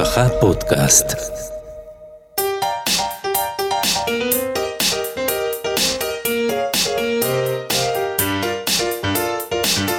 [0.00, 1.04] משפחה פודקאסט.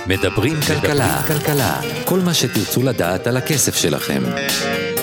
[0.08, 4.24] מדברים כלכלה, כלכלה, כל מה שתרצו לדעת על הכסף שלכם.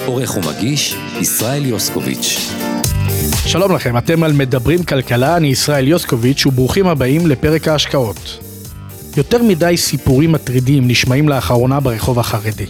[0.07, 2.53] עורך ומגיש, ישראל יוסקוביץ'.
[3.47, 8.39] שלום לכם, אתם על מדברים כלכלה, אני ישראל יוסקוביץ' וברוכים הבאים לפרק ההשקעות.
[9.17, 12.67] יותר מדי סיפורים מטרידים נשמעים לאחרונה ברחוב החרדי.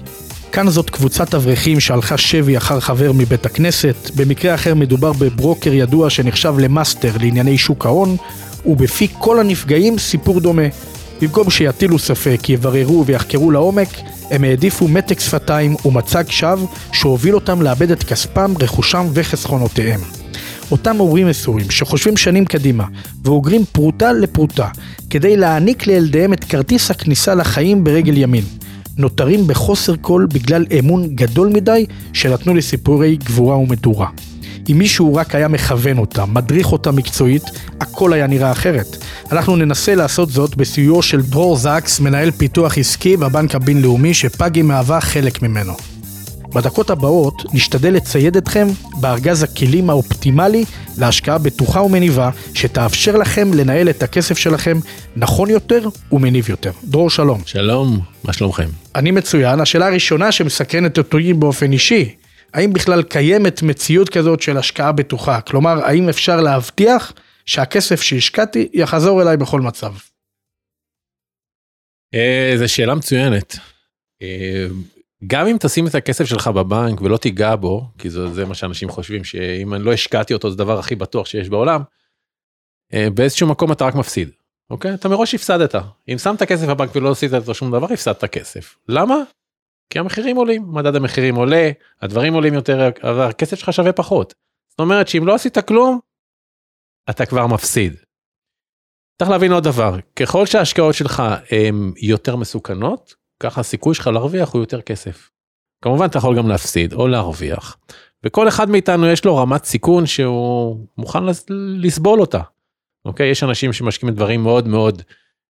[0.52, 6.10] כאן זאת קבוצת אברכים שהלכה שבי אחר חבר מבית הכנסת, במקרה אחר מדובר בברוקר ידוע
[6.10, 8.16] שנחשב למאסטר לענייני שוק ההון,
[8.66, 10.62] ובפי כל הנפגעים סיפור דומה.
[11.22, 13.88] במקום שיטילו ספק, יבררו ויחקרו לעומק,
[14.30, 20.00] הם העדיפו מתק שפתיים ומצג שווא שהוביל אותם לאבד את כספם, רכושם וחסכונותיהם.
[20.70, 22.84] אותם הורים מסורים שחושבים שנים קדימה
[23.24, 24.68] ואוגרים פרוטה לפרוטה
[25.10, 28.44] כדי להעניק לילדיהם את כרטיס הכניסה לחיים ברגל ימין.
[28.96, 34.08] נותרים בחוסר כל בגלל אמון גדול מדי שנתנו לסיפורי גבורה ומדורה.
[34.70, 37.42] אם מישהו רק היה מכוון אותה, מדריך אותה מקצועית,
[37.80, 38.96] הכל היה נראה אחרת.
[39.32, 45.00] אנחנו ננסה לעשות זאת בסיועו של דרור זקס, מנהל פיתוח עסקי בבנק הבינלאומי שפאגי מהווה
[45.00, 45.91] חלק ממנו.
[46.54, 48.66] בדקות הבאות נשתדל לצייד אתכם
[49.00, 50.64] בארגז הכלים האופטימלי
[50.98, 54.78] להשקעה בטוחה ומניבה שתאפשר לכם לנהל את הכסף שלכם
[55.16, 56.72] נכון יותר ומניב יותר.
[56.84, 57.42] דרור שלום.
[57.46, 58.68] שלום, מה שלומכם?
[58.94, 59.60] אני מצוין.
[59.60, 62.14] השאלה הראשונה שמסקרנת אותי באופן אישי,
[62.54, 65.40] האם בכלל קיימת מציאות כזאת של השקעה בטוחה?
[65.40, 67.12] כלומר, האם אפשר להבטיח
[67.46, 69.92] שהכסף שהשקעתי יחזור אליי בכל מצב?
[72.14, 73.56] אה, זו שאלה מצוינת.
[75.26, 78.88] גם אם תשים את הכסף שלך בבנק ולא תיגע בו, כי זה, זה מה שאנשים
[78.88, 81.82] חושבים, שאם אני לא השקעתי אותו זה הדבר הכי בטוח שיש בעולם,
[82.94, 84.30] אה, באיזשהו מקום אתה רק מפסיד,
[84.70, 84.94] אוקיי?
[84.94, 85.74] אתה מראש הפסדת.
[86.08, 88.76] אם שמת כסף בבנק ולא עשית איתו שום דבר, הפסדת כסף.
[88.88, 89.16] למה?
[89.90, 94.34] כי המחירים עולים, מדד המחירים עולה, הדברים עולים יותר, אבל הכסף שלך שווה פחות.
[94.68, 95.98] זאת אומרת שאם לא עשית כלום,
[97.10, 97.96] אתה כבר מפסיד.
[99.18, 104.62] צריך להבין עוד דבר, ככל שההשקעות שלך הן יותר מסוכנות, ככה הסיכוי שלך להרוויח הוא
[104.62, 105.30] יותר כסף.
[105.84, 107.76] כמובן אתה יכול גם להפסיד או להרוויח.
[108.24, 111.20] וכל אחד מאיתנו יש לו רמת סיכון שהוא מוכן
[111.80, 112.40] לסבול אותה.
[113.04, 113.30] אוקיי?
[113.30, 115.02] יש אנשים שמשקיעים בדברים מאוד מאוד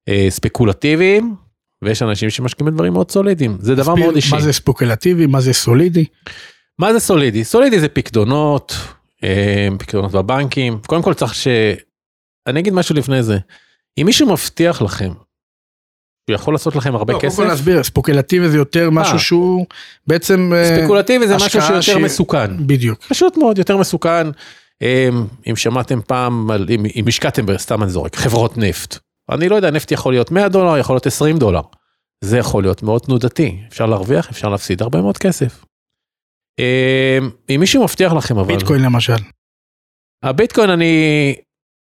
[0.08, 1.34] אה, ספקולטיביים,
[1.82, 3.56] ויש אנשים שמשקיעים בדברים מאוד סולידיים.
[3.60, 4.34] זה דבר מאוד אישי.
[4.34, 5.26] מה זה ספקולטיבי?
[5.26, 6.04] מה זה סולידי?
[6.78, 7.44] מה זה סולידי?
[7.44, 8.74] סולידי זה פקדונות,
[9.24, 10.78] אה, פקדונות בבנקים.
[10.86, 11.48] קודם כל צריך ש...
[12.46, 13.38] אני אגיד משהו לפני זה.
[13.98, 15.12] אם מישהו מבטיח לכם
[16.32, 17.36] הוא יכול לעשות לכם הרבה לא, כסף.
[17.36, 19.66] קודם כל להסביר, ספקולטיבי זה יותר משהו שהוא
[20.06, 20.52] בעצם...
[20.56, 22.66] אה, ספקולטיבי זה משהו שיותר ש- מסוכן.
[22.66, 22.98] בדיוק.
[23.08, 24.26] פשוט מאוד יותר מסוכן.
[24.82, 28.98] אמ, אם שמעתם פעם, אם, אם השקעתם, סתם אני זורק, חברות נפט.
[29.30, 31.60] אני לא יודע, נפט יכול להיות 100 דולר, יכול להיות 20 דולר.
[32.24, 33.58] זה יכול להיות מאוד תנודתי.
[33.68, 35.64] אפשר להרוויח, אפשר להפסיד הרבה מאוד כסף.
[36.58, 39.16] אמ, אם מישהו מבטיח לכם אבל, ביטקוין למשל.
[40.22, 41.34] הביטקוין אני,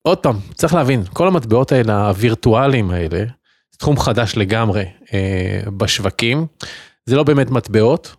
[0.02, 3.24] עוד פעם, צריך להבין, כל המטבעות האלה, הווירטואליים האלה,
[3.84, 4.84] תחום חדש לגמרי
[5.14, 6.46] אה, בשווקים.
[7.06, 8.16] זה לא באמת מטבעות,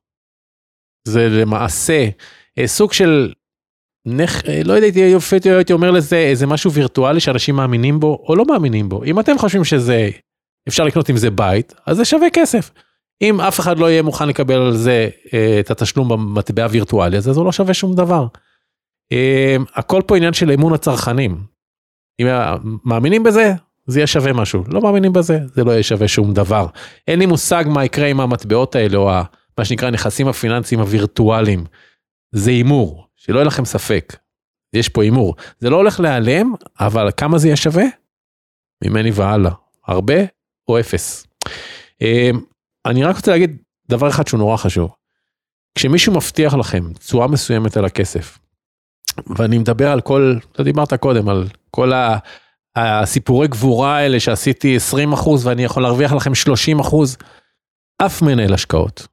[1.07, 2.09] זה למעשה
[2.57, 3.33] אה, סוג של,
[4.07, 4.45] נכ...
[4.45, 8.45] אה, לא יודע, הייתי, הייתי אומר לזה איזה משהו וירטואלי שאנשים מאמינים בו או לא
[8.45, 9.03] מאמינים בו.
[9.03, 10.09] אם אתם חושבים שזה,
[10.67, 12.71] אפשר לקנות עם זה בית, אז זה שווה כסף.
[13.21, 17.27] אם אף אחד לא יהיה מוכן לקבל על זה אה, את התשלום במטבע וירטואלי, אז
[17.27, 18.27] הוא לא שווה שום דבר.
[19.11, 21.43] אה, הכל פה עניין של אמון הצרכנים.
[22.21, 22.27] אם
[22.85, 23.53] מאמינים בזה,
[23.87, 24.63] זה יהיה שווה משהו.
[24.67, 26.67] לא מאמינים בזה, זה לא יהיה שווה שום דבר.
[27.07, 29.11] אין לי מושג מה יקרה עם המטבעות האלה, או
[29.57, 31.65] מה שנקרא הנכסים הפיננסיים הווירטואליים.
[32.31, 34.15] זה הימור, שלא יהיה לכם ספק.
[34.73, 35.35] יש פה הימור.
[35.59, 37.83] זה לא הולך להיעלם, אבל כמה זה יהיה שווה?
[38.83, 39.51] ממני והלאה.
[39.87, 40.15] הרבה
[40.67, 41.27] או אפס.
[42.01, 42.29] אה,
[42.85, 43.57] אני רק רוצה להגיד
[43.89, 44.91] דבר אחד שהוא נורא חשוב.
[45.75, 48.39] כשמישהו מבטיח לכם תשואה מסוימת על הכסף,
[49.37, 51.91] ואני מדבר על כל, אתה דיברת קודם, על כל.
[52.75, 57.17] הסיפורי גבורה האלה שעשיתי 20 אחוז ואני יכול להרוויח לכם 30 אחוז,
[57.97, 59.07] אף מנהל השקעות,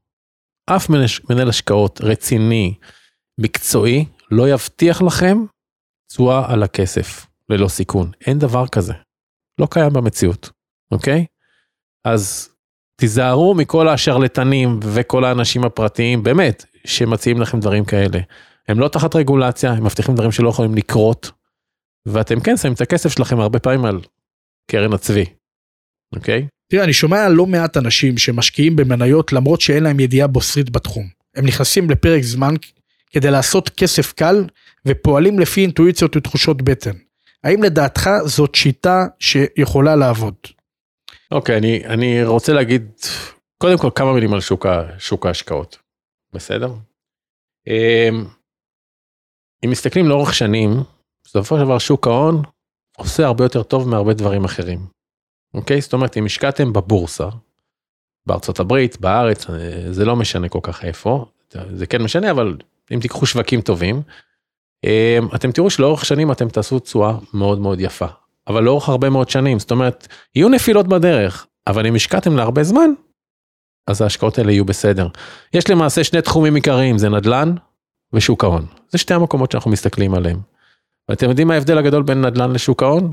[0.66, 0.90] אף
[1.30, 2.74] מנהל השקעות רציני,
[3.38, 5.44] מקצועי, לא יבטיח לכם
[6.08, 8.10] תשואה על הכסף ללא סיכון.
[8.26, 8.92] אין דבר כזה.
[9.58, 10.50] לא קיים במציאות,
[10.92, 11.26] אוקיי?
[12.04, 12.48] אז
[12.96, 18.18] תיזהרו מכל השרלטנים וכל האנשים הפרטיים, באמת, שמציעים לכם דברים כאלה.
[18.68, 21.30] הם לא תחת רגולציה, הם מבטיחים דברים שלא יכולים לקרות,
[22.06, 24.00] ואתם כן שמים את הכסף שלכם הרבה פעמים על
[24.70, 25.24] קרן הצבי,
[26.16, 26.46] אוקיי?
[26.70, 31.08] תראה, אני שומע לא מעט אנשים שמשקיעים במניות למרות שאין להם ידיעה בוסרית בתחום.
[31.34, 32.54] הם נכנסים לפרק זמן
[33.10, 34.44] כדי לעשות כסף קל
[34.86, 36.96] ופועלים לפי אינטואיציות ותחושות בטן.
[37.44, 40.34] האם לדעתך זאת שיטה שיכולה לעבוד?
[41.30, 42.90] אוקיי, אני, אני רוצה להגיד
[43.58, 44.66] קודם כל כמה מילים על שוק,
[44.98, 45.78] שוק ההשקעות,
[46.32, 46.72] בסדר?
[47.66, 48.24] אמ,
[49.64, 50.70] אם מסתכלים לאורך שנים,
[51.32, 52.42] בסופו של דבר שוק ההון
[52.96, 54.86] עושה הרבה יותר טוב מהרבה דברים אחרים.
[55.54, 55.80] אוקיי?
[55.80, 57.28] זאת אומרת, אם השקעתם בבורסה,
[58.26, 61.24] בארצות הברית, בארץ, אה, זה לא משנה כל כך איפה,
[61.72, 62.56] זה כן משנה, אבל
[62.94, 64.02] אם תיקחו שווקים טובים,
[64.84, 68.06] אמ, אתם תראו שלאורך שנים אתם תעשו תשואה מאוד מאוד יפה.
[68.48, 72.90] אבל לאורך הרבה מאוד שנים, זאת אומרת, יהיו נפילות בדרך, אבל אם השקעתם להרבה זמן,
[73.86, 75.08] אז ההשקעות האלה יהיו בסדר.
[75.54, 77.54] יש למעשה שני תחומים עיקריים, זה נדל"ן
[78.12, 78.66] ושוק ההון.
[78.88, 80.51] זה שתי המקומות שאנחנו מסתכלים עליהם.
[81.08, 83.12] ואתם יודעים מה ההבדל הגדול בין נדל"ן לשוק ההון?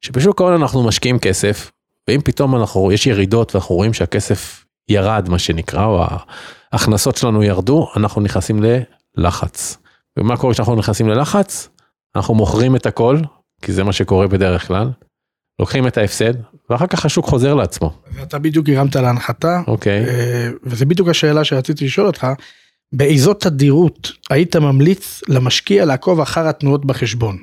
[0.00, 1.70] שבשוק ההון אנחנו משקיעים כסף,
[2.08, 6.04] ואם פתאום אנחנו, יש ירידות ואנחנו רואים שהכסף ירד, מה שנקרא, או
[6.72, 8.64] ההכנסות שלנו ירדו, אנחנו נכנסים
[9.16, 9.78] ללחץ.
[10.18, 11.68] ומה קורה כשאנחנו נכנסים ללחץ?
[12.16, 13.18] אנחנו מוכרים את הכל,
[13.62, 14.90] כי זה מה שקורה בדרך כלל,
[15.60, 16.34] לוקחים את ההפסד,
[16.70, 17.92] ואחר כך השוק חוזר לעצמו.
[18.12, 20.04] ואתה בדיוק הרמת להנחתה, אוקיי.
[20.06, 22.26] אה, וזה בדיוק השאלה שרציתי לשאול אותך,
[22.96, 27.38] באיזו תדירות היית ממליץ למשקיע לעקוב אחר התנועות בחשבון?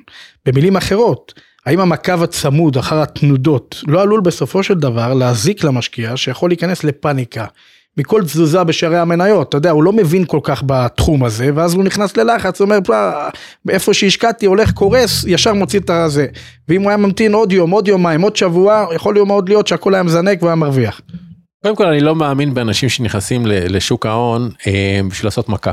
[0.45, 1.33] במילים אחרות,
[1.65, 7.45] האם המקו הצמוד אחר התנודות לא עלול בסופו של דבר להזיק למשקיע שיכול להיכנס לפאניקה
[7.97, 11.83] מכל תזוזה בשערי המניות, אתה יודע, הוא לא מבין כל כך בתחום הזה, ואז הוא
[11.83, 12.79] נכנס ללחץ, הוא אומר,
[13.69, 16.27] איפה שהשקעתי הולך קורס, ישר מוציא את הזה.
[16.69, 19.93] ואם הוא היה ממתין עוד יום, עוד יומיים, עוד שבוע, יכול להיות מאוד להיות שהכל
[19.93, 21.01] היה מזנק והוא היה מרוויח.
[21.63, 25.71] קודם כל אני לא מאמין באנשים שנכנסים לשוק ההון אה, בשביל לעשות מכה.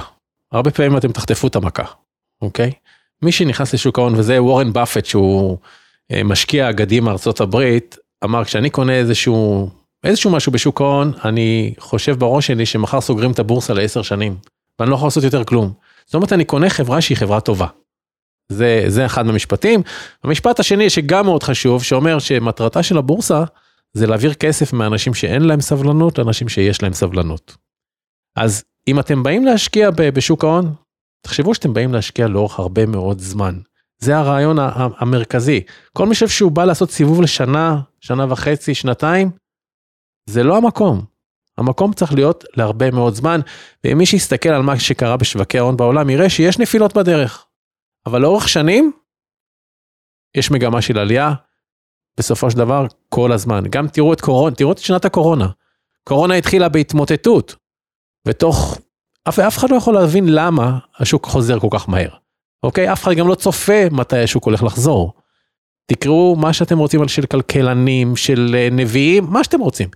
[0.53, 1.85] הרבה פעמים אתם תחטפו את המכה,
[2.43, 2.73] אוקיי?
[3.23, 5.59] מי שנכנס לשוק ההון וזה וורן באפט שהוא
[6.13, 9.71] אה, משקיע אגדי מארצות הברית, אמר כשאני קונה איזשהו
[10.05, 14.37] איזשהו משהו בשוק ההון, אני חושב בראש שלי שמחר סוגרים את הבורסה לעשר שנים,
[14.79, 15.73] ואני לא יכול לעשות יותר כלום.
[16.07, 17.67] זאת אומרת, אני קונה חברה שהיא חברה טובה.
[18.49, 19.83] זה, זה אחד מהמשפטים.
[20.25, 23.45] המשפט השני שגם מאוד חשוב, שאומר שמטרתה של הבורסה
[23.93, 27.57] זה להעביר כסף מאנשים שאין להם סבלנות לאנשים שיש להם סבלנות.
[28.37, 30.75] אז אם אתם באים להשקיע בשוק ההון,
[31.21, 33.61] תחשבו שאתם באים להשקיע לאורך הרבה מאוד זמן.
[33.99, 34.57] זה הרעיון
[34.99, 35.61] המרכזי.
[35.93, 39.31] כל מי חושב שהוא בא לעשות סיבוב לשנה, שנה וחצי, שנתיים,
[40.31, 41.05] זה לא המקום.
[41.59, 43.41] המקום צריך להיות להרבה מאוד זמן,
[43.87, 47.47] ומי שיסתכל על מה שקרה בשווקי ההון בעולם, יראה שיש נפילות בדרך.
[48.07, 48.93] אבל לאורך שנים,
[50.37, 51.33] יש מגמה של עלייה,
[52.19, 53.63] בסופו של דבר, כל הזמן.
[53.71, 55.49] גם תראו את קורונה, תראו את שנת הקורונה.
[56.05, 57.55] קורונה התחילה בהתמוטטות,
[58.27, 58.79] ותוך,
[59.29, 62.11] אף, אף אחד לא יכול להבין למה השוק חוזר כל כך מהר.
[62.63, 62.93] אוקיי?
[62.93, 65.13] אף אחד גם לא צופה מתי השוק הולך לחזור.
[65.87, 69.89] תקראו מה שאתם רוצים על של כלכלנים, של אה, נביאים, מה שאתם רוצים.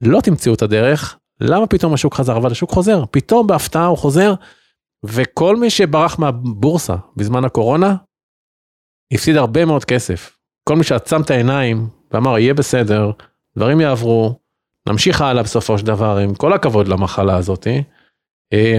[0.00, 2.36] לא תמצאו את הדרך, למה פתאום השוק חזר?
[2.36, 4.34] אבל השוק חוזר, פתאום בהפתעה הוא חוזר,
[5.04, 7.96] וכל מי שברח מהבורסה בזמן הקורונה,
[9.12, 10.35] הפסיד הרבה מאוד כסף.
[10.68, 13.10] כל מי שעצם את העיניים ואמר יהיה בסדר,
[13.58, 14.38] דברים יעברו,
[14.88, 17.82] נמשיך הלאה בסופו של דבר, עם כל הכבוד למחלה הזאתי,
[18.52, 18.78] אה,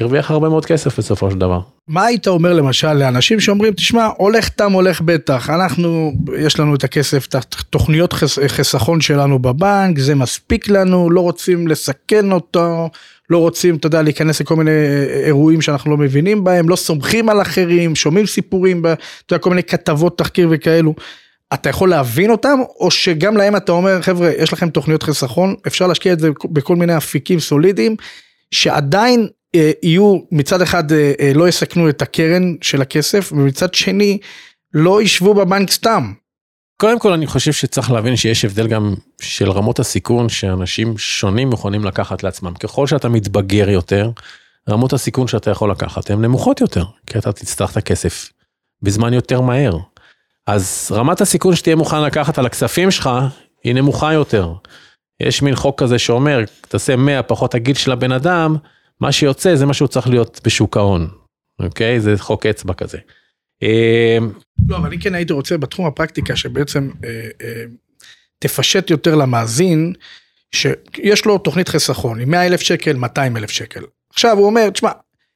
[0.00, 1.60] הרוויח הרבה מאוד כסף בסופו של דבר.
[1.88, 6.84] מה היית אומר למשל לאנשים שאומרים תשמע הולך תם הולך בטח אנחנו יש לנו את
[6.84, 12.90] הכסף את התוכניות חס, חיסכון שלנו בבנק זה מספיק לנו לא רוצים לסכן אותו
[13.30, 14.70] לא רוצים אתה יודע להיכנס לכל מיני
[15.24, 19.62] אירועים שאנחנו לא מבינים בהם לא סומכים על אחרים שומעים סיפורים אתה יודע כל מיני
[19.62, 20.94] כתבות תחקיר וכאלו.
[21.54, 25.86] אתה יכול להבין אותם או שגם להם אתה אומר חבר'ה יש לכם תוכניות חיסכון אפשר
[25.86, 27.96] להשקיע את זה בכל מיני אפיקים סולידיים
[28.50, 34.18] שעדיין אה, יהיו מצד אחד אה, אה, לא יסכנו את הקרן של הכסף ומצד שני
[34.74, 36.12] לא ישבו בבנק סתם.
[36.76, 41.84] קודם כל אני חושב שצריך להבין שיש הבדל גם של רמות הסיכון שאנשים שונים יכולים
[41.84, 42.54] לקחת לעצמם.
[42.54, 44.10] ככל שאתה מתבגר יותר,
[44.68, 48.32] רמות הסיכון שאתה יכול לקחת הן נמוכות יותר, כי אתה תצטרך את הכסף
[48.82, 49.78] בזמן יותר מהר.
[50.46, 53.10] אז רמת הסיכון שתהיה מוכן לקחת על הכספים שלך
[53.64, 54.52] היא נמוכה יותר.
[55.20, 58.56] יש מין חוק כזה שאומר, תעשה 100 פחות הגיל של הבן אדם,
[59.00, 61.08] מה שיוצא זה מה שהוא צריך להיות בשוק ההון,
[61.62, 62.00] אוקיי?
[62.00, 62.98] זה חוק אצבע כזה.
[63.62, 64.18] אה,
[64.68, 67.64] לא, אבל אני כן הייתי רוצה בתחום הפרקטיקה שבעצם אה, אה,
[68.38, 69.92] תפשט יותר למאזין,
[70.54, 73.82] שיש לו תוכנית חיסכון עם 100 אלף שקל, 200 אלף שקל.
[74.10, 74.90] עכשיו הוא אומר, תשמע,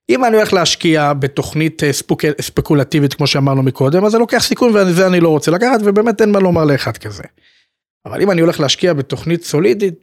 [0.09, 4.77] אם אני הולך להשקיע בתוכנית אה, ספוק, ספקולטיבית כמו שאמרנו מקודם, אז זה לוקח סיכון
[4.77, 7.23] וזה אני לא רוצה לקחת ובאמת אין מה לומר לאחד כזה.
[8.07, 9.95] אבל אם אני הולך להשקיע בתוכנית סולידית,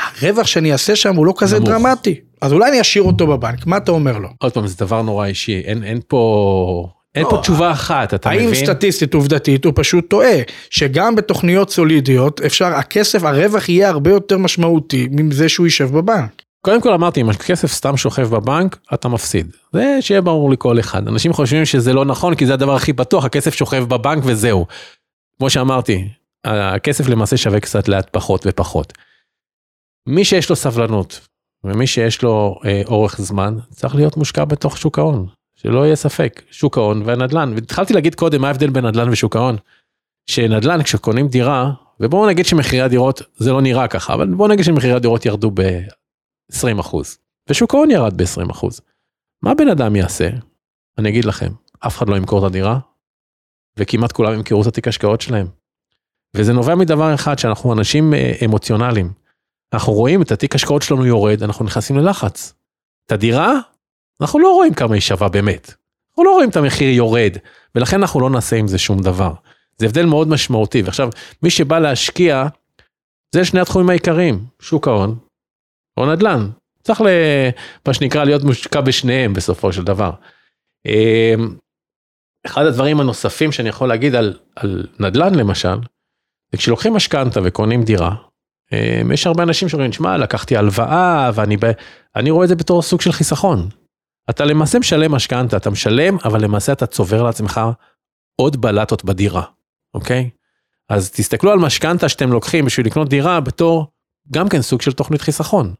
[0.00, 1.70] הרווח שאני אעשה שם הוא לא כזה נמוך.
[1.70, 2.20] דרמטי.
[2.40, 4.28] אז אולי אני אשאיר אותו בבנק, מה אתה אומר לו?
[4.38, 6.88] עוד פעם, זה דבר נורא אישי, אין, אין פה...
[7.14, 8.46] אין לא, פה תשובה אחת, אתה מבין?
[8.46, 10.36] האם סטטיסטית עובדתית הוא פשוט טועה,
[10.70, 16.42] שגם בתוכניות סולידיות אפשר, הכסף, הרווח יהיה הרבה יותר משמעותי מזה שהוא יישב בבנק.
[16.64, 19.56] קודם כל אמרתי, אם הכסף סתם שוכב בבנק, אתה מפסיד.
[19.72, 21.08] זה שיהיה ברור לכל אחד.
[21.08, 24.66] אנשים חושבים שזה לא נכון, כי זה הדבר הכי בטוח, הכסף שוכב בבנק וזהו.
[25.38, 26.08] כמו שאמרתי,
[26.44, 28.92] הכסף למעשה שווה קצת לאט פחות ופחות.
[30.08, 31.20] מי שיש לו סבלנות,
[31.64, 35.26] ומי שיש לו אה, אורך זמן צריך להיות מושקע בתוך שוק ההון,
[35.62, 37.52] שלא יהיה ספק, שוק ההון והנדל"ן.
[37.54, 39.56] והתחלתי להגיד קודם מה ההבדל בין נדל"ן ושוק ההון.
[40.26, 44.92] שנדל"ן כשקונים דירה, ובואו נגיד שמחירי הדירות, זה לא נראה ככה, אבל בואו נגיד שמחירי
[44.92, 46.96] הדירות ירדו ב-20%,
[47.50, 48.66] ושוק ההון ירד ב-20%.
[49.42, 50.28] מה בן אדם יעשה?
[50.98, 51.48] אני אגיד לכם,
[51.86, 52.78] אף אחד לא ימכור את הדירה,
[53.76, 55.46] וכמעט כולם ימכרו את התיק השקעות שלהם.
[56.36, 59.12] וזה נובע מדבר אחד, שאנחנו אנשים אה, אמוציונליים.
[59.72, 62.54] אנחנו רואים את התיק השקעות שלנו יורד, אנחנו נכנסים ללחץ.
[63.06, 63.52] את הדירה,
[64.22, 65.74] אנחנו לא רואים כמה היא שווה באמת.
[66.10, 67.36] אנחנו לא רואים את המחיר יורד,
[67.74, 69.32] ולכן אנחנו לא נעשה עם זה שום דבר.
[69.78, 70.82] זה הבדל מאוד משמעותי.
[70.82, 71.08] ועכשיו,
[71.42, 72.46] מי שבא להשקיע,
[73.34, 75.18] זה שני התחומים העיקריים, שוק ההון
[75.96, 76.50] או נדל"ן.
[76.82, 77.06] צריך, ל,
[77.86, 80.10] מה שנקרא, להיות מושקע בשניהם בסופו של דבר.
[80.86, 81.56] אמ,
[82.46, 85.76] אחד הדברים הנוספים שאני יכול להגיד על, על נדל"ן למשל,
[86.52, 88.14] זה כשלוקחים משכנתה וקונים דירה,
[88.72, 91.64] אמ, יש הרבה אנשים שאומרים, שמע, לקחתי הלוואה ואני ב...
[92.16, 93.68] אני רואה את זה בתור סוג של חיסכון.
[94.30, 97.60] אתה למעשה משלם משכנתה, אתה משלם, אבל למעשה אתה צובר לעצמך
[98.36, 99.42] עוד בלטות בדירה,
[99.94, 100.30] אוקיי?
[100.88, 103.86] אז תסתכלו על משכנתה שאתם לוקחים בשביל לקנות דירה בתור
[104.30, 105.74] גם כן סוג של תוכנית חיסכון.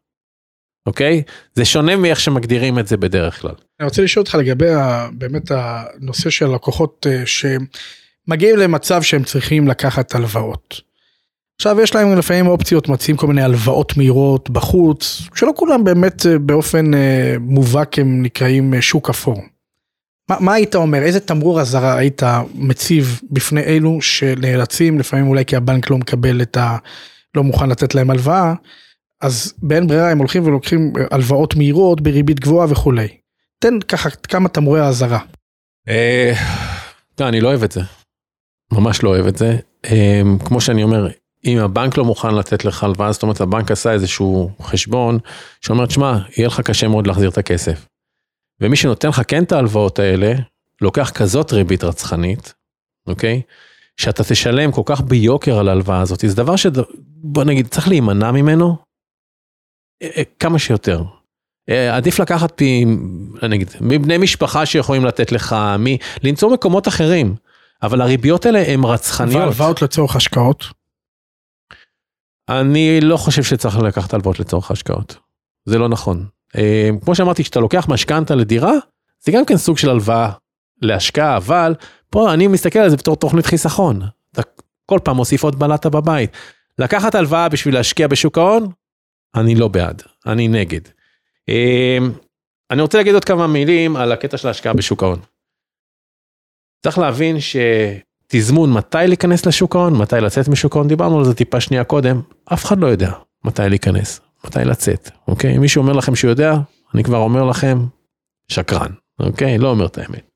[0.86, 1.22] אוקיי?
[1.54, 3.54] זה שונה מאיך שמגדירים את זה בדרך כלל.
[3.80, 4.66] אני רוצה לשאול אותך לגבי
[5.12, 10.80] באמת הנושא של לקוחות אה, שמגיעים למצב שהם צריכים לקחת הלוואות.
[11.62, 16.38] עכשיו יש להם לפעמים אופציות, מציעים כל מיני הלוואות מהירות בחוץ, שלא כולם באמת אה,
[16.38, 19.42] באופן אה, מובהק הם נקראים שוק אפור.
[20.30, 22.22] מה, מה היית אומר, איזה תמרור אזהרה היית
[22.54, 26.76] מציב בפני אלו שנאלצים, לפעמים אולי כי הבנק לא מקבל את ה...
[27.36, 28.54] לא מוכן לתת להם הלוואה,
[29.20, 33.08] אז באין ברירה הם הולכים ולוקחים הלוואות מהירות בריבית גבוהה וכולי.
[33.58, 35.20] תן ככה כמה תמרורי האזהרה.
[35.88, 36.32] אה,
[37.20, 37.80] אני לא אוהב את זה.
[38.72, 39.56] ממש לא אוהב את זה.
[39.84, 41.08] אה, כמו שאני אומר,
[41.44, 45.18] אם הבנק לא מוכן לתת לך הלוואה, זאת אומרת הבנק עשה איזשהו חשבון
[45.60, 47.86] שאומר, שמע, יהיה לך קשה מאוד להחזיר את הכסף.
[48.60, 50.34] ומי שנותן לך כן את ההלוואות האלה,
[50.80, 52.54] לוקח כזאת ריבית רצחנית,
[53.06, 53.42] אוקיי?
[53.96, 58.76] שאתה תשלם כל כך ביוקר על ההלוואה הזאת, זה דבר שבוא נגיד צריך להימנע ממנו
[60.02, 61.02] אה, אה, כמה שיותר.
[61.68, 62.62] אה, עדיף לקחת
[63.48, 65.84] נגיד, מבני משפחה שיכולים לתת לך, מ...
[66.22, 67.34] למצוא מקומות אחרים,
[67.82, 69.42] אבל הריביות האלה הן רצחניות.
[69.42, 70.81] והלוואות לצורך השקעות?
[72.48, 75.16] אני לא חושב שצריך לקחת הלוואות לצורך השקעות.
[75.64, 76.26] זה לא נכון.
[77.04, 78.72] כמו שאמרתי, כשאתה לוקח משכנתה לדירה,
[79.24, 80.32] זה גם כן סוג של הלוואה
[80.82, 81.74] להשקעה, אבל
[82.10, 84.02] פה אני מסתכל על זה בתור תוכנית חיסכון.
[84.32, 84.42] אתה
[84.86, 86.30] כל פעם מוסיף עוד בלטה בבית.
[86.78, 88.68] לקחת הלוואה בשביל להשקיע בשוק ההון,
[89.34, 90.80] אני לא בעד, אני נגד.
[91.48, 92.12] אמ,
[92.70, 95.20] אני רוצה להגיד עוד כמה מילים על הקטע של ההשקעה בשוק ההון.
[96.82, 97.36] צריך להבין
[98.32, 102.20] שתזמון מתי להיכנס לשוק ההון, מתי לצאת משוק ההון, דיברנו על זה טיפה שנייה קודם,
[102.52, 103.12] אף אחד לא יודע
[103.44, 105.58] מתי להיכנס, מתי לצאת, אוקיי?
[105.58, 106.56] מי שאומר לכם שהוא יודע,
[106.94, 107.86] אני כבר אומר לכם,
[108.48, 109.58] שקרן, אוקיי?
[109.58, 110.30] לא אומר את האמת.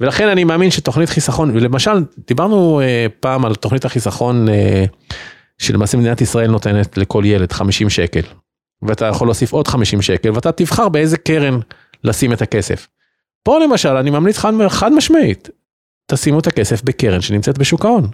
[0.00, 4.84] ולכן אני מאמין שתוכנית חיסכון, למשל, דיברנו אה, פעם על תוכנית החיסכון אה,
[5.58, 8.22] שלמעשה מדינת ישראל נותנת לכל ילד 50 שקל,
[8.82, 11.58] ואתה יכול להוסיף עוד 50 שקל, ואתה תבחר באיזה קרן
[12.04, 12.88] לשים את הכסף.
[13.42, 15.48] פה למשל, אני ממליץ חד, חד משמעית,
[16.10, 18.10] תשימו את הכסף בקרן שנמצאת בשוק ההון.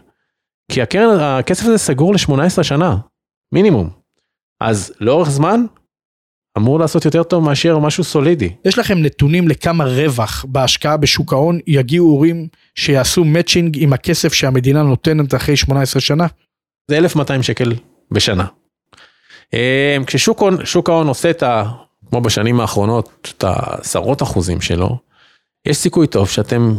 [0.73, 2.97] כי הקרן, הכסף הזה סגור ל-18 שנה,
[3.53, 3.91] מינימום.
[4.61, 5.65] אז לאורך זמן,
[6.59, 8.55] אמור לעשות יותר טוב מאשר משהו סולידי.
[8.65, 14.83] יש לכם נתונים לכמה רווח בהשקעה בשוק ההון יגיעו הורים שיעשו מאצ'ינג עם הכסף שהמדינה
[14.83, 16.27] נותנת אחרי 18 שנה?
[16.91, 17.73] זה 1,200 שקל
[18.11, 18.47] בשנה.
[19.55, 21.65] אה, כששוק ההון עושה את ה...
[22.11, 24.99] כמו בשנים האחרונות, את העשרות אחוזים שלו,
[25.67, 26.75] יש סיכוי טוב שאתם,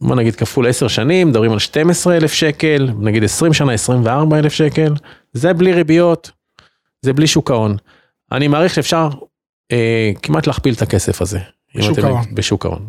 [0.00, 4.52] בוא נגיד כפול 10 שנים, מדברים על 12 אלף שקל, נגיד 20 שנה 24 אלף
[4.52, 4.94] שקל,
[5.32, 6.30] זה בלי ריביות,
[7.02, 7.76] זה בלי שוק ההון.
[8.32, 9.08] אני מעריך שאפשר
[9.72, 11.38] אה, כמעט להכפיל את הכסף הזה.
[11.74, 12.34] בשוק ההון.
[12.34, 12.88] בשוק ההון.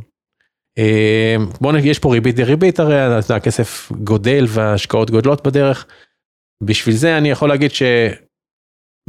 [0.77, 2.95] אה, בוא נגיד, יש פה ריבית דריבית, הרי
[3.35, 5.85] הכסף גודל וההשקעות גודלות בדרך.
[6.63, 7.71] בשביל זה אני יכול להגיד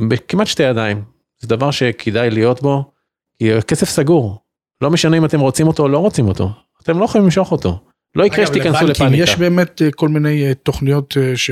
[0.01, 1.05] שבכמעט שתי ידיים,
[1.39, 2.93] זה דבר שכדאי להיות בו,
[3.39, 4.39] כי הכסף סגור.
[4.81, 6.51] לא משנה אם אתם רוצים אותו או לא רוצים אותו,
[6.83, 7.88] אתם לא יכולים למשוך אותו.
[8.17, 9.23] לא יקרה שתיכנסו לפאניקה.
[9.23, 11.51] יש באמת אה, כל מיני אה, תוכניות, אה, ש...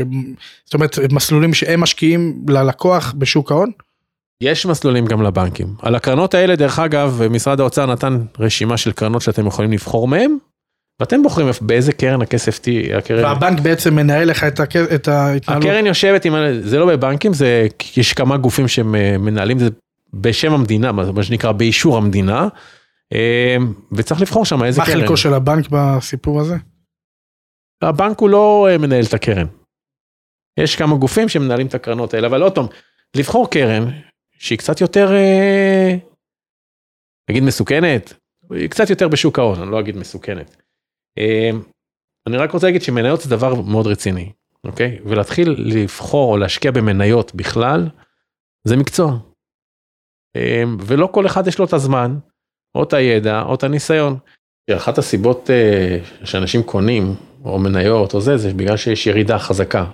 [0.64, 3.70] זאת אומרת מסלולים שהם משקיעים ללקוח בשוק ההון?
[4.40, 5.66] יש מסלולים גם לבנקים.
[5.82, 10.36] על הקרנות האלה, דרך אגב, משרד האוצר נתן רשימה של קרנות שאתם יכולים לבחור מהם,
[11.00, 12.98] ואתם בוחרים באיזה קרן הכסף תהיה.
[12.98, 13.24] הקרן...
[13.24, 14.76] והבנק בעצם מנהל לך את, הכ...
[14.76, 15.64] את ההתנהלות.
[15.64, 19.68] הקרן יושבת עם, זה לא בבנקים, זה, יש כמה גופים שמנהלים את זה
[20.14, 22.48] בשם המדינה, מה שנקרא באישור המדינה,
[23.92, 24.96] וצריך לבחור שם איזה מה קרן.
[24.96, 26.54] מה חלקו של הבנק בסיפור הזה?
[27.82, 29.46] הבנק הוא לא אה, מנהל את הקרן.
[30.60, 32.66] יש כמה גופים שמנהלים את הקרנות האלה, אבל עוד פעם,
[33.16, 33.82] לבחור קרן
[34.38, 35.94] שהיא קצת יותר, אה,
[37.30, 38.12] נגיד מסוכנת,
[38.50, 40.56] היא קצת יותר בשוק ההון, אני לא אגיד מסוכנת.
[41.18, 41.50] אה,
[42.26, 44.32] אני רק רוצה להגיד שמניות זה דבר מאוד רציני,
[44.64, 44.98] אוקיי?
[45.04, 47.88] ולהתחיל לבחור או להשקיע במניות בכלל,
[48.64, 49.18] זה מקצוע.
[50.36, 52.18] אה, ולא כל אחד יש לו את הזמן,
[52.76, 54.16] או את הידע, או את הניסיון.
[54.70, 55.50] אחת הסיבות
[56.24, 57.14] שאנשים קונים,
[57.44, 59.84] או מניות, או זה, זה בגלל שיש ירידה חזקה.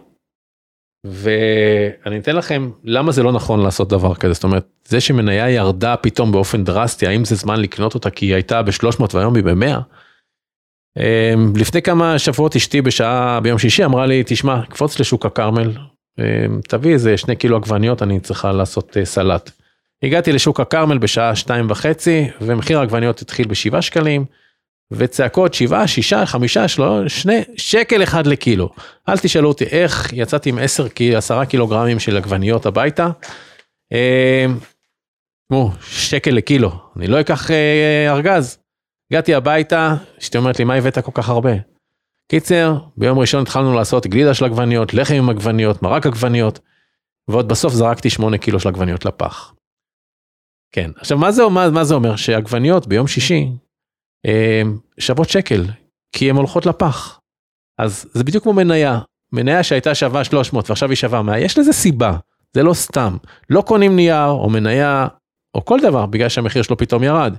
[1.06, 5.96] ואני אתן לכם למה זה לא נכון לעשות דבר כזה, זאת אומרת, זה שמניה ירדה
[5.96, 9.80] פתאום באופן דרסטי, האם זה זמן לקנות אותה כי היא הייתה ב-300 והיום היא ב-100?
[10.98, 15.72] אמ, לפני כמה שבועות אשתי בשעה ביום שישי אמרה לי, תשמע, קפוץ לשוק הכרמל,
[16.18, 19.50] אמ, תביא איזה שני קילו עגבניות, אני צריכה לעשות אה, סלט.
[20.02, 24.24] הגעתי לשוק הכרמל בשעה שתיים וחצי, ומחיר העגבניות התחיל בשבעה שקלים.
[24.92, 28.70] וצעקות שבעה, שישה, חמישה, שלוש, שני, שקל אחד לקילו.
[29.08, 33.10] אל תשאלו אותי איך יצאתי עם עשר, עשרה קילוגרמים של עגבניות הביתה.
[33.88, 38.58] תשמעו, שקל לקילו, אני לא אקח אה, ארגז.
[39.10, 41.52] הגעתי הביתה, אשתי אומרת לי, מה הבאת כל כך הרבה?
[42.28, 46.60] קיצר, ביום ראשון התחלנו לעשות גלידה של עגבניות, לחם עם עגבניות, מרק עגבניות,
[47.28, 49.52] ועוד בסוף זרקתי שמונה קילו של עגבניות לפח.
[50.72, 52.16] כן, עכשיו מה זה, מה, מה זה אומר?
[52.16, 53.48] שעגבניות ביום שישי
[54.26, 55.64] אמ, שוות שקל,
[56.12, 57.20] כי הן הולכות לפח.
[57.78, 59.00] אז זה בדיוק כמו מניה,
[59.32, 62.16] מניה שהייתה שווה 300 ועכשיו היא שווה 100, יש לזה סיבה,
[62.52, 63.16] זה לא סתם.
[63.50, 65.08] לא קונים נייר או מניה
[65.54, 67.36] או כל דבר בגלל שהמחיר שלו פתאום ירד.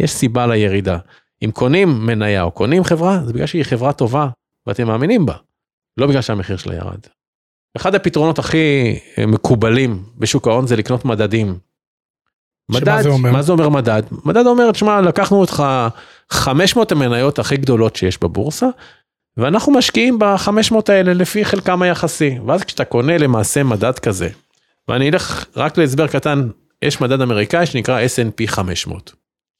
[0.00, 0.98] יש סיבה לירידה.
[1.44, 4.28] אם קונים מניה או קונים חברה, זה בגלל שהיא חברה טובה
[4.66, 5.34] ואתם מאמינים בה,
[5.96, 7.00] לא בגלל שהמחיר שלה ירד.
[7.76, 11.58] אחד הפתרונות הכי אה, מקובלים בשוק ההון זה לקנות מדדים.
[12.72, 13.32] מדד, זה אומר?
[13.32, 14.02] מה זה אומר מדד?
[14.24, 15.62] מדד אומר, תשמע, לקחנו אותך
[16.30, 18.66] 500 המניות הכי גדולות שיש בבורסה,
[19.36, 22.38] ואנחנו משקיעים ב-500 האלה לפי חלקם היחסי.
[22.46, 24.28] ואז כשאתה קונה למעשה מדד כזה,
[24.88, 26.48] ואני אלך רק להסבר קטן,
[26.82, 29.12] יש מדד אמריקאי שנקרא S&P 500,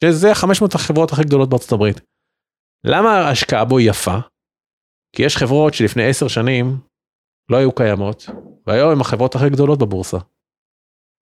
[0.04, 2.00] שזה 500 החברות הכי גדולות בארצות הברית.
[2.84, 4.18] למה ההשקעה בו יפה?
[5.16, 6.76] כי יש חברות שלפני 10 שנים
[7.48, 8.26] לא היו קיימות,
[8.66, 10.18] והיום הן החברות הכי גדולות בבורסה.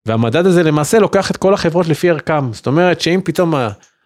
[0.06, 3.54] והמדד הזה למעשה לוקח את כל החברות לפי ערכם, זאת אומרת שאם פתאום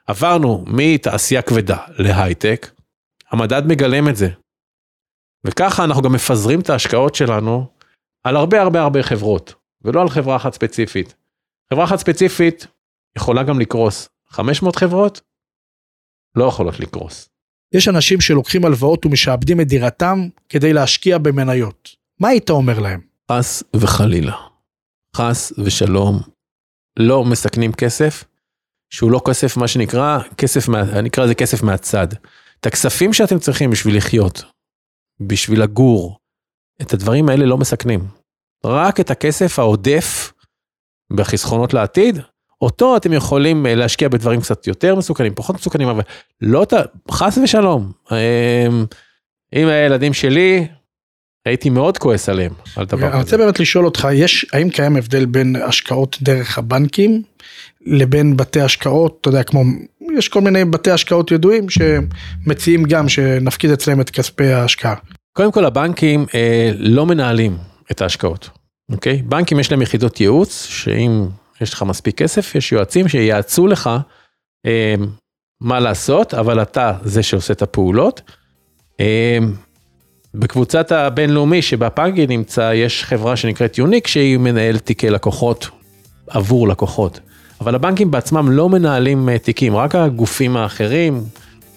[0.06, 2.70] עברנו מתעשייה כבדה להייטק,
[3.30, 4.28] המדד מגלם את זה.
[5.46, 7.66] וככה אנחנו גם מפזרים את ההשקעות שלנו
[8.24, 11.14] על הרבה הרבה הרבה חברות, ולא על חברה אחת ספציפית.
[11.70, 12.66] חברה אחת ספציפית
[13.16, 14.08] יכולה גם לקרוס.
[14.28, 15.20] 500 חברות
[16.36, 17.28] לא יכולות לקרוס.
[17.74, 21.88] יש אנשים שלוקחים הלוואות ומשעבדים את דירתם כדי להשקיע במניות.
[22.20, 23.00] מה היית אומר להם?
[23.32, 24.53] חס וחלילה.
[25.14, 26.20] חס ושלום.
[26.98, 28.24] לא מסכנים כסף,
[28.90, 32.06] שהוא לא כסף, מה שנקרא, כסף, אני אקרא לזה כסף מהצד.
[32.60, 34.42] את הכספים שאתם צריכים בשביל לחיות,
[35.20, 36.18] בשביל לגור,
[36.82, 38.00] את הדברים האלה לא מסכנים.
[38.64, 40.32] רק את הכסף העודף
[41.12, 42.18] בחסכונות לעתיד,
[42.60, 46.02] אותו אתם יכולים אה, להשקיע בדברים קצת יותר מסוכנים, פחות מסוכנים, אבל
[46.40, 46.64] לא,
[47.10, 47.92] חס ושלום.
[48.10, 48.84] אמ,
[49.52, 50.68] אם הילדים שלי,
[51.44, 53.08] הייתי מאוד כועס עליהם, על דבר כזה.
[53.08, 57.22] אני רוצה באמת לשאול אותך, יש, האם קיים הבדל בין השקעות דרך הבנקים
[57.86, 59.62] לבין בתי השקעות, אתה יודע, כמו,
[60.18, 64.94] יש כל מיני בתי השקעות ידועים שמציעים גם שנפקיד אצלם את כספי ההשקעה.
[65.32, 67.56] קודם כל הבנקים אה, לא מנהלים
[67.90, 68.50] את ההשקעות,
[68.92, 69.22] אוקיי?
[69.22, 71.26] בנקים יש להם יחידות ייעוץ, שאם
[71.60, 73.90] יש לך מספיק כסף, יש יועצים שייעצו לך
[74.66, 74.94] אה,
[75.60, 78.20] מה לעשות, אבל אתה זה שעושה את הפעולות.
[79.00, 79.38] אה,
[80.34, 85.68] בקבוצת הבינלאומי שבה פאגי נמצא, יש חברה שנקראת יוניק שהיא מנהלת תיקי לקוחות
[86.30, 87.20] עבור לקוחות.
[87.60, 91.20] אבל הבנקים בעצמם לא מנהלים אה, תיקים, רק הגופים האחרים,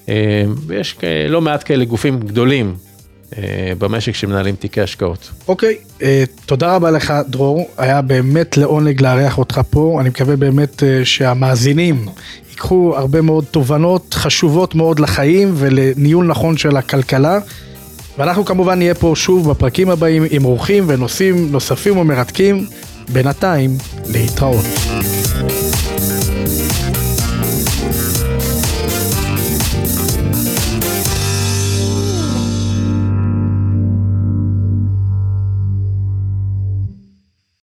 [0.10, 0.96] אה, ויש
[1.30, 2.76] לא מעט כאלה גופים גדולים
[3.38, 5.32] אה, במשק שמנהלים תיקי השקעות.
[5.48, 6.04] אוקיי, okay,
[6.46, 12.06] תודה רבה לך דרור, היה באמת לעונג לארח אותך פה, אני מקווה באמת שהמאזינים
[12.50, 17.39] ייקחו הרבה מאוד תובנות חשובות מאוד לחיים ולניהול נכון של הכלכלה.
[18.17, 22.65] ואנחנו כמובן נהיה פה שוב בפרקים הבאים עם אורחים ונושאים נוספים ומרתקים.
[23.13, 23.77] בינתיים,
[24.08, 24.65] להתראות.